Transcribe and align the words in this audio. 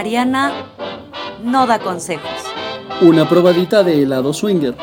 Mariana 0.00 0.50
no 1.44 1.66
da 1.66 1.78
consejos. 1.78 2.30
Una 3.02 3.28
probadita 3.28 3.82
de 3.82 4.02
helado 4.02 4.32
swinger. 4.32 4.74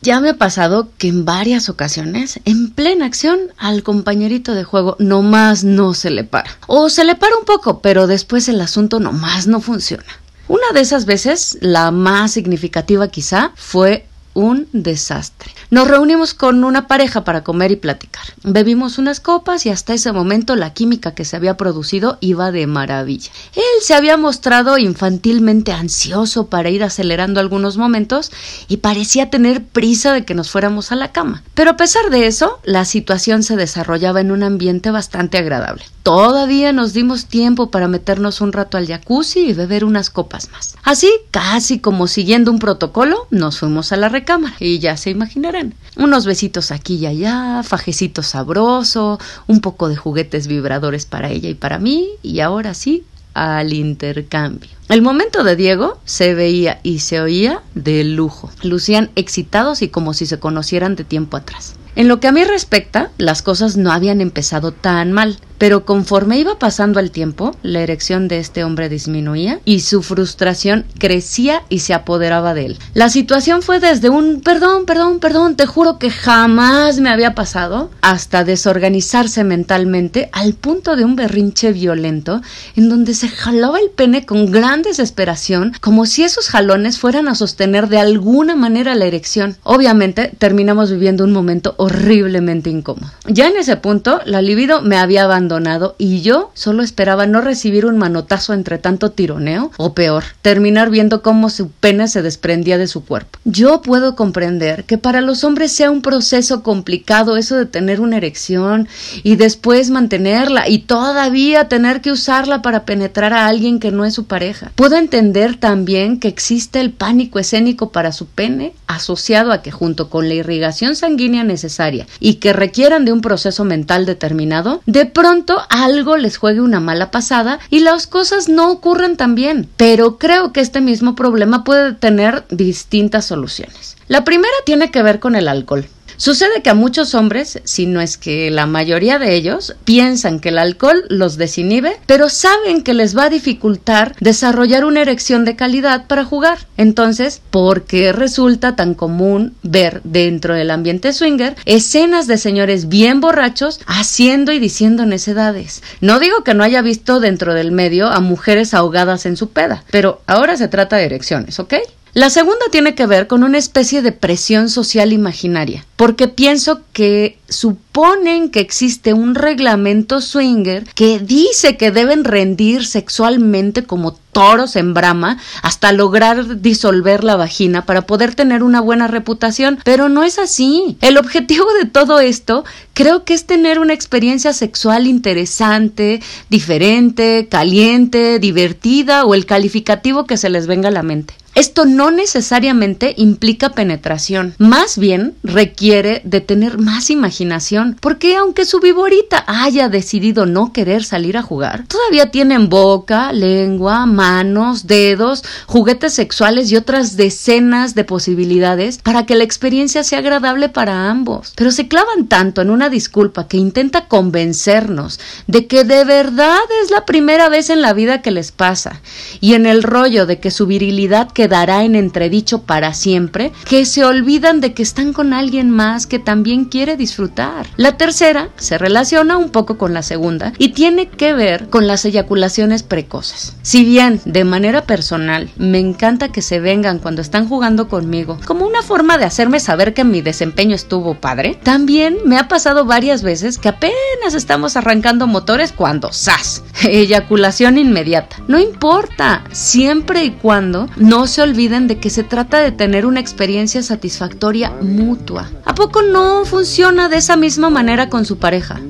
Ya 0.00 0.18
me 0.18 0.30
ha 0.30 0.38
pasado 0.38 0.88
que 0.96 1.08
en 1.08 1.26
varias 1.26 1.68
ocasiones, 1.68 2.40
en 2.46 2.70
plena 2.70 3.04
acción, 3.04 3.38
al 3.58 3.82
compañerito 3.82 4.54
de 4.54 4.64
juego 4.64 4.96
nomás 4.98 5.62
no 5.62 5.92
se 5.92 6.08
le 6.08 6.24
para. 6.24 6.50
O 6.68 6.88
se 6.88 7.04
le 7.04 7.16
para 7.16 7.36
un 7.36 7.44
poco, 7.44 7.82
pero 7.82 8.06
después 8.06 8.48
el 8.48 8.62
asunto 8.62 8.98
nomás 8.98 9.46
no 9.46 9.60
funciona. 9.60 10.06
Una 10.48 10.72
de 10.72 10.80
esas 10.80 11.04
veces, 11.04 11.58
la 11.60 11.90
más 11.90 12.32
significativa 12.32 13.08
quizá, 13.08 13.52
fue 13.56 14.06
un 14.34 14.68
desastre. 14.72 15.52
Nos 15.70 15.88
reunimos 15.88 16.34
con 16.34 16.64
una 16.64 16.86
pareja 16.86 17.24
para 17.24 17.42
comer 17.42 17.72
y 17.72 17.76
platicar. 17.76 18.22
Bebimos 18.42 18.98
unas 18.98 19.20
copas 19.20 19.66
y 19.66 19.70
hasta 19.70 19.94
ese 19.94 20.12
momento 20.12 20.56
la 20.56 20.72
química 20.72 21.14
que 21.14 21.24
se 21.24 21.36
había 21.36 21.56
producido 21.56 22.18
iba 22.20 22.52
de 22.52 22.66
maravilla. 22.66 23.30
Él 23.54 23.62
se 23.82 23.94
había 23.94 24.16
mostrado 24.16 24.78
infantilmente 24.78 25.72
ansioso 25.72 26.46
para 26.46 26.70
ir 26.70 26.84
acelerando 26.84 27.40
algunos 27.40 27.76
momentos 27.76 28.30
y 28.68 28.78
parecía 28.78 29.30
tener 29.30 29.64
prisa 29.64 30.12
de 30.12 30.24
que 30.24 30.34
nos 30.34 30.50
fuéramos 30.50 30.92
a 30.92 30.96
la 30.96 31.12
cama. 31.12 31.42
Pero 31.54 31.70
a 31.70 31.76
pesar 31.76 32.10
de 32.10 32.26
eso, 32.26 32.60
la 32.64 32.84
situación 32.84 33.42
se 33.42 33.56
desarrollaba 33.56 34.20
en 34.20 34.30
un 34.30 34.42
ambiente 34.42 34.90
bastante 34.90 35.38
agradable. 35.38 35.84
Todavía 36.02 36.72
nos 36.72 36.92
dimos 36.92 37.26
tiempo 37.26 37.70
para 37.70 37.86
meternos 37.86 38.40
un 38.40 38.52
rato 38.52 38.76
al 38.76 38.88
jacuzzi 38.88 39.40
y 39.40 39.52
beber 39.52 39.84
unas 39.84 40.10
copas 40.10 40.50
más. 40.50 40.74
Así, 40.82 41.10
casi 41.30 41.78
como 41.78 42.08
siguiendo 42.08 42.50
un 42.50 42.58
protocolo, 42.58 43.28
nos 43.30 43.60
fuimos 43.60 43.92
a 43.92 43.96
la 43.96 44.08
recámara 44.22 44.54
y 44.60 44.78
ya 44.78 44.96
se 44.96 45.10
imaginarán. 45.10 45.74
Unos 45.96 46.26
besitos 46.26 46.70
aquí 46.70 46.96
y 46.96 47.06
allá, 47.06 47.62
fajecito 47.64 48.22
sabroso, 48.22 49.18
un 49.48 49.60
poco 49.60 49.88
de 49.88 49.96
juguetes 49.96 50.46
vibradores 50.46 51.06
para 51.06 51.28
ella 51.30 51.48
y 51.48 51.54
para 51.54 51.78
mí, 51.78 52.08
y 52.22 52.40
ahora 52.40 52.72
sí, 52.74 53.04
al 53.34 53.72
intercambio. 53.72 54.70
El 54.88 55.02
momento 55.02 55.42
de 55.42 55.56
Diego 55.56 55.98
se 56.04 56.34
veía 56.34 56.78
y 56.82 57.00
se 57.00 57.20
oía 57.20 57.62
de 57.74 58.04
lujo. 58.04 58.50
Lucían 58.62 59.10
excitados 59.16 59.82
y 59.82 59.88
como 59.88 60.14
si 60.14 60.26
se 60.26 60.38
conocieran 60.38 60.96
de 60.96 61.04
tiempo 61.04 61.36
atrás. 61.36 61.74
En 61.94 62.08
lo 62.08 62.20
que 62.20 62.28
a 62.28 62.32
mí 62.32 62.42
respecta, 62.44 63.10
las 63.18 63.42
cosas 63.42 63.76
no 63.76 63.92
habían 63.92 64.20
empezado 64.22 64.72
tan 64.72 65.12
mal, 65.12 65.38
pero 65.62 65.84
conforme 65.84 66.40
iba 66.40 66.58
pasando 66.58 66.98
el 66.98 67.12
tiempo, 67.12 67.54
la 67.62 67.82
erección 67.82 68.26
de 68.26 68.40
este 68.40 68.64
hombre 68.64 68.88
disminuía 68.88 69.60
y 69.64 69.78
su 69.78 70.02
frustración 70.02 70.84
crecía 70.98 71.62
y 71.68 71.78
se 71.78 71.94
apoderaba 71.94 72.52
de 72.52 72.66
él. 72.66 72.78
La 72.94 73.10
situación 73.10 73.62
fue 73.62 73.78
desde 73.78 74.08
un 74.08 74.40
perdón, 74.40 74.86
perdón, 74.86 75.20
perdón, 75.20 75.54
te 75.54 75.66
juro 75.66 76.00
que 76.00 76.10
jamás 76.10 76.98
me 76.98 77.10
había 77.10 77.36
pasado, 77.36 77.92
hasta 78.00 78.42
desorganizarse 78.42 79.44
mentalmente 79.44 80.30
al 80.32 80.54
punto 80.54 80.96
de 80.96 81.04
un 81.04 81.14
berrinche 81.14 81.70
violento 81.70 82.40
en 82.74 82.88
donde 82.88 83.14
se 83.14 83.28
jalaba 83.28 83.78
el 83.78 83.90
pene 83.90 84.26
con 84.26 84.50
gran 84.50 84.82
desesperación, 84.82 85.74
como 85.80 86.06
si 86.06 86.24
esos 86.24 86.48
jalones 86.48 86.98
fueran 86.98 87.28
a 87.28 87.36
sostener 87.36 87.88
de 87.88 87.98
alguna 87.98 88.56
manera 88.56 88.96
la 88.96 89.04
erección. 89.04 89.56
Obviamente 89.62 90.32
terminamos 90.38 90.90
viviendo 90.90 91.22
un 91.22 91.32
momento 91.32 91.76
horriblemente 91.82 92.70
incómodo. 92.70 93.10
Ya 93.26 93.48
en 93.48 93.56
ese 93.56 93.76
punto, 93.76 94.20
la 94.24 94.40
libido 94.40 94.82
me 94.82 94.98
había 94.98 95.24
abandonado 95.24 95.96
y 95.98 96.20
yo 96.20 96.52
solo 96.54 96.84
esperaba 96.84 97.26
no 97.26 97.40
recibir 97.40 97.86
un 97.86 97.98
manotazo 97.98 98.52
entre 98.52 98.78
tanto 98.78 99.10
tironeo 99.10 99.72
o 99.78 99.92
peor, 99.92 100.22
terminar 100.42 100.90
viendo 100.90 101.22
cómo 101.22 101.50
su 101.50 101.70
pene 101.70 102.06
se 102.06 102.22
desprendía 102.22 102.78
de 102.78 102.86
su 102.86 103.04
cuerpo. 103.04 103.40
Yo 103.44 103.82
puedo 103.82 104.14
comprender 104.14 104.84
que 104.84 104.96
para 104.96 105.20
los 105.22 105.42
hombres 105.42 105.72
sea 105.72 105.90
un 105.90 106.02
proceso 106.02 106.62
complicado 106.62 107.36
eso 107.36 107.56
de 107.56 107.66
tener 107.66 108.00
una 108.00 108.18
erección 108.18 108.86
y 109.24 109.34
después 109.34 109.90
mantenerla 109.90 110.68
y 110.68 110.82
todavía 110.82 111.66
tener 111.66 112.00
que 112.00 112.12
usarla 112.12 112.62
para 112.62 112.84
penetrar 112.84 113.32
a 113.32 113.48
alguien 113.48 113.80
que 113.80 113.90
no 113.90 114.04
es 114.04 114.14
su 114.14 114.26
pareja. 114.26 114.70
Puedo 114.76 114.94
entender 114.96 115.56
también 115.56 116.20
que 116.20 116.28
existe 116.28 116.80
el 116.80 116.92
pánico 116.92 117.40
escénico 117.40 117.90
para 117.90 118.12
su 118.12 118.26
pene 118.26 118.72
asociado 118.86 119.50
a 119.50 119.62
que 119.62 119.72
junto 119.72 120.10
con 120.10 120.28
la 120.28 120.34
irrigación 120.34 120.94
sanguínea 120.94 121.42
necesaria 121.42 121.71
y 122.20 122.34
que 122.34 122.52
requieran 122.52 123.04
de 123.04 123.12
un 123.12 123.20
proceso 123.20 123.64
mental 123.64 124.06
determinado, 124.06 124.82
de 124.86 125.06
pronto 125.06 125.58
algo 125.68 126.16
les 126.16 126.36
juegue 126.36 126.60
una 126.60 126.80
mala 126.80 127.10
pasada 127.10 127.58
y 127.70 127.80
las 127.80 128.06
cosas 128.06 128.48
no 128.48 128.70
ocurren 128.70 129.16
tan 129.16 129.34
bien. 129.34 129.68
Pero 129.76 130.18
creo 130.18 130.52
que 130.52 130.60
este 130.60 130.80
mismo 130.80 131.14
problema 131.14 131.64
puede 131.64 131.92
tener 131.94 132.44
distintas 132.50 133.24
soluciones. 133.26 133.96
La 134.12 134.24
primera 134.24 134.52
tiene 134.66 134.90
que 134.90 135.02
ver 135.02 135.20
con 135.20 135.36
el 135.36 135.48
alcohol. 135.48 135.86
Sucede 136.18 136.60
que 136.62 136.68
a 136.68 136.74
muchos 136.74 137.14
hombres, 137.14 137.62
si 137.64 137.86
no 137.86 138.02
es 138.02 138.18
que 138.18 138.50
la 138.50 138.66
mayoría 138.66 139.18
de 139.18 139.34
ellos, 139.34 139.74
piensan 139.86 140.38
que 140.38 140.50
el 140.50 140.58
alcohol 140.58 141.06
los 141.08 141.38
desinhibe, 141.38 141.96
pero 142.04 142.28
saben 142.28 142.82
que 142.82 142.92
les 142.92 143.16
va 143.16 143.24
a 143.24 143.30
dificultar 143.30 144.14
desarrollar 144.20 144.84
una 144.84 145.00
erección 145.00 145.46
de 145.46 145.56
calidad 145.56 146.08
para 146.08 146.26
jugar. 146.26 146.58
Entonces, 146.76 147.40
¿por 147.48 147.84
qué 147.84 148.12
resulta 148.12 148.76
tan 148.76 148.92
común 148.92 149.54
ver 149.62 150.02
dentro 150.04 150.54
del 150.54 150.72
ambiente 150.72 151.14
swinger 151.14 151.56
escenas 151.64 152.26
de 152.26 152.36
señores 152.36 152.90
bien 152.90 153.22
borrachos 153.22 153.80
haciendo 153.86 154.52
y 154.52 154.58
diciendo 154.58 155.06
necedades? 155.06 155.82
No 156.02 156.20
digo 156.20 156.44
que 156.44 156.52
no 156.52 156.64
haya 156.64 156.82
visto 156.82 157.18
dentro 157.18 157.54
del 157.54 157.72
medio 157.72 158.08
a 158.08 158.20
mujeres 158.20 158.74
ahogadas 158.74 159.24
en 159.24 159.38
su 159.38 159.52
peda, 159.52 159.84
pero 159.90 160.20
ahora 160.26 160.58
se 160.58 160.68
trata 160.68 160.96
de 160.96 161.06
erecciones, 161.06 161.58
¿ok? 161.58 161.76
La 162.14 162.28
segunda 162.28 162.66
tiene 162.70 162.94
que 162.94 163.06
ver 163.06 163.26
con 163.26 163.42
una 163.42 163.56
especie 163.56 164.02
de 164.02 164.12
presión 164.12 164.68
social 164.68 165.14
imaginaria, 165.14 165.86
porque 166.02 166.26
pienso 166.26 166.80
que 166.92 167.38
suponen 167.48 168.50
que 168.50 168.58
existe 168.58 169.12
un 169.14 169.36
reglamento 169.36 170.20
swinger 170.20 170.82
que 170.96 171.20
dice 171.20 171.76
que 171.76 171.92
deben 171.92 172.24
rendir 172.24 172.84
sexualmente 172.84 173.84
como 173.84 174.18
toros 174.32 174.74
en 174.74 174.94
brama 174.94 175.38
hasta 175.62 175.92
lograr 175.92 176.60
disolver 176.60 177.22
la 177.22 177.36
vagina 177.36 177.86
para 177.86 178.02
poder 178.02 178.34
tener 178.34 178.64
una 178.64 178.80
buena 178.80 179.06
reputación, 179.06 179.78
pero 179.84 180.08
no 180.08 180.24
es 180.24 180.40
así. 180.40 180.96
El 181.02 181.18
objetivo 181.18 181.66
de 181.80 181.88
todo 181.88 182.18
esto 182.18 182.64
creo 182.94 183.24
que 183.24 183.34
es 183.34 183.46
tener 183.46 183.78
una 183.78 183.92
experiencia 183.92 184.52
sexual 184.52 185.06
interesante, 185.06 186.20
diferente, 186.50 187.46
caliente, 187.48 188.40
divertida 188.40 189.24
o 189.24 189.34
el 189.34 189.46
calificativo 189.46 190.26
que 190.26 190.36
se 190.36 190.50
les 190.50 190.66
venga 190.66 190.88
a 190.88 190.92
la 190.92 191.04
mente. 191.04 191.34
Esto 191.54 191.84
no 191.84 192.10
necesariamente 192.10 193.12
implica 193.18 193.72
penetración, 193.72 194.54
más 194.56 194.96
bien 194.96 195.34
requiere 195.42 195.91
de 195.92 196.40
tener 196.40 196.78
más 196.78 197.10
imaginación, 197.10 197.98
porque 198.00 198.34
aunque 198.34 198.64
su 198.64 198.80
viborita 198.80 199.44
haya 199.46 199.90
decidido 199.90 200.46
no 200.46 200.72
querer 200.72 201.04
salir 201.04 201.36
a 201.36 201.42
jugar, 201.42 201.84
todavía 201.86 202.30
tienen 202.30 202.70
boca, 202.70 203.30
lengua, 203.34 204.06
manos, 204.06 204.86
dedos, 204.86 205.44
juguetes 205.66 206.14
sexuales 206.14 206.72
y 206.72 206.76
otras 206.76 207.18
decenas 207.18 207.94
de 207.94 208.04
posibilidades 208.04 208.98
para 209.02 209.26
que 209.26 209.34
la 209.34 209.44
experiencia 209.44 210.02
sea 210.02 210.20
agradable 210.20 210.70
para 210.70 211.10
ambos. 211.10 211.52
Pero 211.56 211.70
se 211.70 211.88
clavan 211.88 212.26
tanto 212.26 212.62
en 212.62 212.70
una 212.70 212.88
disculpa 212.88 213.46
que 213.46 213.58
intenta 213.58 214.08
convencernos 214.08 215.20
de 215.46 215.66
que 215.66 215.84
de 215.84 216.04
verdad 216.04 216.60
es 216.82 216.90
la 216.90 217.04
primera 217.04 217.50
vez 217.50 217.68
en 217.68 217.82
la 217.82 217.92
vida 217.92 218.22
que 218.22 218.30
les 218.30 218.50
pasa, 218.50 219.02
y 219.42 219.52
en 219.52 219.66
el 219.66 219.82
rollo 219.82 220.24
de 220.24 220.40
que 220.40 220.50
su 220.50 220.66
virilidad 220.66 221.30
quedará 221.30 221.84
en 221.84 221.96
entredicho 221.96 222.62
para 222.62 222.94
siempre, 222.94 223.52
que 223.68 223.84
se 223.84 224.06
olvidan 224.06 224.62
de 224.62 224.72
que 224.72 224.82
están 224.82 225.12
con 225.12 225.34
alguien 225.34 225.68
más 225.68 225.81
que 226.08 226.20
también 226.20 226.66
quiere 226.66 226.96
disfrutar. 226.96 227.66
La 227.76 227.96
tercera 227.96 228.50
se 228.56 228.78
relaciona 228.78 229.36
un 229.36 229.50
poco 229.50 229.78
con 229.78 229.94
la 229.94 230.02
segunda 230.02 230.52
y 230.58 230.70
tiene 230.70 231.08
que 231.08 231.34
ver 231.34 231.70
con 231.70 231.88
las 231.88 232.04
eyaculaciones 232.04 232.84
precoces. 232.84 233.56
Si 233.62 233.84
bien 233.84 234.20
de 234.24 234.44
manera 234.44 234.82
personal 234.82 235.50
me 235.56 235.80
encanta 235.80 236.30
que 236.30 236.40
se 236.40 236.60
vengan 236.60 237.00
cuando 237.00 237.20
están 237.20 237.48
jugando 237.48 237.88
conmigo, 237.88 238.38
como 238.46 238.64
una 238.64 238.82
forma 238.82 239.18
de 239.18 239.24
hacerme 239.24 239.58
saber 239.58 239.92
que 239.92 240.04
mi 240.04 240.20
desempeño 240.20 240.76
estuvo 240.76 241.14
padre, 241.14 241.58
también 241.62 242.18
me 242.24 242.38
ha 242.38 242.46
pasado 242.46 242.84
varias 242.84 243.24
veces 243.24 243.58
que 243.58 243.68
apenas 243.68 244.34
estamos 244.34 244.76
arrancando 244.76 245.26
motores 245.26 245.72
cuando 245.72 246.12
¡zas! 246.12 246.62
Eyaculación 246.84 247.76
inmediata. 247.76 248.36
No 248.46 248.60
importa, 248.60 249.42
siempre 249.50 250.24
y 250.24 250.30
cuando 250.30 250.88
no 250.96 251.26
se 251.26 251.42
olviden 251.42 251.88
de 251.88 251.98
que 251.98 252.10
se 252.10 252.22
trata 252.22 252.60
de 252.60 252.70
tener 252.70 253.04
una 253.04 253.20
experiencia 253.20 253.82
satisfactoria 253.82 254.70
mutua. 254.80 255.50
¿A 255.64 255.74
poco 255.74 256.02
no 256.02 256.44
funciona 256.44 257.08
de 257.08 257.16
esa 257.18 257.36
misma 257.36 257.70
manera 257.70 258.08
con 258.08 258.24
su 258.24 258.38
pareja? 258.38 258.80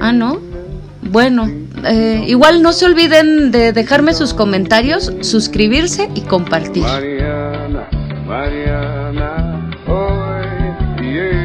Ah, 0.00 0.12
¿no? 0.12 0.38
Bueno, 1.02 1.50
eh, 1.84 2.24
igual 2.28 2.62
no 2.62 2.72
se 2.72 2.86
olviden 2.86 3.50
de 3.50 3.72
dejarme 3.72 4.14
sus 4.14 4.32
comentarios, 4.34 5.12
suscribirse 5.22 6.08
y 6.14 6.20
compartir. 6.22 6.82
Mariana, 6.84 7.88
Mariana, 8.26 9.70
oh, 9.88 11.02
yeah. 11.02 11.40